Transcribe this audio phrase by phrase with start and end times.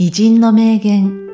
[0.00, 1.26] 偉人の名言、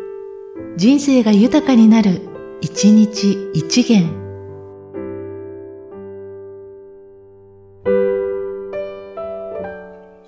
[0.79, 2.23] 人生が豊かになる、
[2.63, 4.09] 一日一元。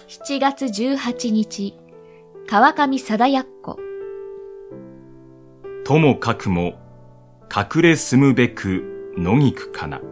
[0.06, 1.78] 7月18日、
[2.46, 3.78] 川上貞奴。
[5.86, 6.74] ともかくも、
[7.50, 10.02] 隠れ住むべく野菊かな。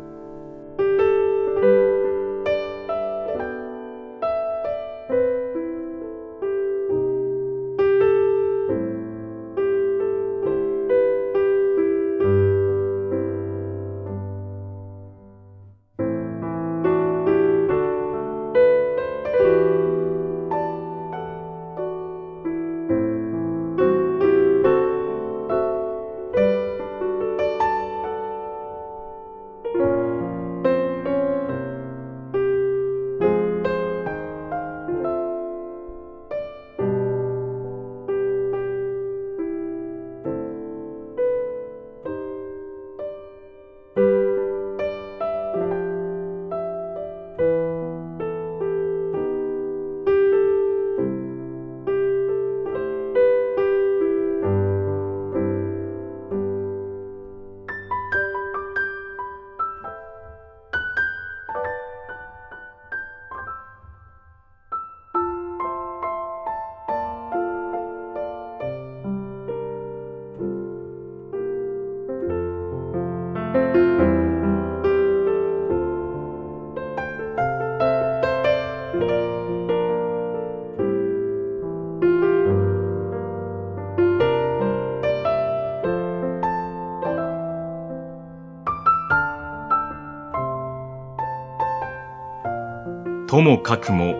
[93.34, 94.14] ともかくも、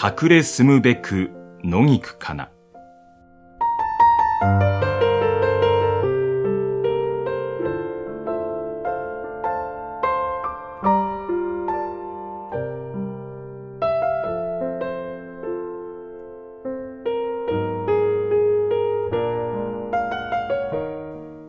[0.00, 1.32] 隠れ住むべく
[1.64, 2.50] 野菊かな。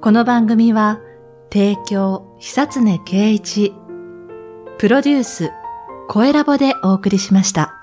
[0.02, 1.00] この番組は、
[1.54, 3.76] 提供、久常圭一、
[4.80, 5.52] プロデュース、
[6.12, 7.79] 声ラボでお送りしました。